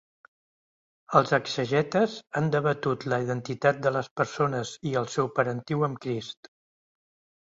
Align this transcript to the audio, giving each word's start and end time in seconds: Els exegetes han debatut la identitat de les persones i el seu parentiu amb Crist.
Els 1.17 1.33
exegetes 1.37 2.15
han 2.39 2.47
debatut 2.55 3.05
la 3.13 3.19
identitat 3.25 3.83
de 3.89 3.91
les 3.97 4.09
persones 4.21 4.71
i 4.93 4.95
el 5.03 5.11
seu 5.17 5.29
parentiu 5.41 5.85
amb 5.89 6.01
Crist. 6.07 6.51